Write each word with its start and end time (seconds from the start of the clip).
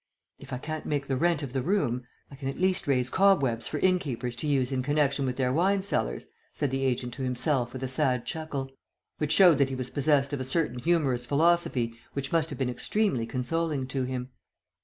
"If 0.39 0.51
I 0.51 0.57
can't 0.57 0.87
make 0.87 1.05
the 1.05 1.15
rent 1.15 1.43
of 1.43 1.53
the 1.53 1.61
room, 1.61 2.07
I 2.31 2.35
can 2.35 2.49
at 2.49 2.59
least 2.59 2.87
raise 2.87 3.11
cobwebs 3.11 3.67
for 3.67 3.77
innkeepers 3.77 4.35
to 4.37 4.47
use 4.47 4.71
in 4.71 4.81
connection 4.81 5.27
with 5.27 5.35
their 5.37 5.53
wine 5.53 5.83
cellars," 5.83 6.25
said 6.51 6.71
the 6.71 6.83
agent 6.85 7.13
to 7.13 7.21
himself 7.21 7.71
with 7.71 7.83
a 7.83 7.87
sad 7.87 8.25
chuckle, 8.25 8.71
which 9.19 9.31
showed 9.31 9.59
that 9.59 9.69
he 9.69 9.75
was 9.75 9.91
possessed 9.91 10.33
of 10.33 10.39
a 10.39 10.43
certain 10.43 10.79
humorous 10.79 11.27
philosophy 11.27 11.93
which 12.13 12.31
must 12.31 12.49
have 12.49 12.57
been 12.57 12.67
extremely 12.67 13.27
consoling 13.27 13.85
to 13.89 14.01
him. 14.03 14.29